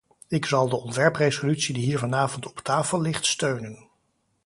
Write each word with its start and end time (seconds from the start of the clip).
Ik 0.27 0.45
zal 0.45 0.69
de 0.69 0.75
ontwerpresolutie 0.75 1.73
die 1.73 1.83
hier 1.85 1.99
vanavond 1.99 2.45
op 2.47 2.59
tafel 2.59 3.01
ligt 3.01 3.25
steunen. 3.25 3.87